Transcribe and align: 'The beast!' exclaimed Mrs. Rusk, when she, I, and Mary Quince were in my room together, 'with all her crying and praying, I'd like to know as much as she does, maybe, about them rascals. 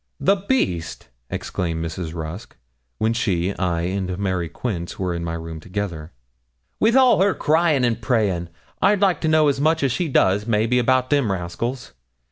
'The 0.19 0.37
beast!' 0.49 1.09
exclaimed 1.29 1.85
Mrs. 1.85 2.15
Rusk, 2.15 2.57
when 2.97 3.13
she, 3.13 3.53
I, 3.59 3.81
and 3.81 4.17
Mary 4.17 4.49
Quince 4.49 4.97
were 4.97 5.13
in 5.13 5.23
my 5.23 5.35
room 5.35 5.59
together, 5.59 6.11
'with 6.79 6.95
all 6.95 7.21
her 7.21 7.35
crying 7.35 7.85
and 7.85 8.01
praying, 8.01 8.49
I'd 8.81 8.99
like 9.01 9.21
to 9.21 9.27
know 9.27 9.47
as 9.47 9.61
much 9.61 9.83
as 9.83 9.91
she 9.91 10.07
does, 10.07 10.47
maybe, 10.47 10.79
about 10.79 11.11
them 11.11 11.31
rascals. 11.31 11.93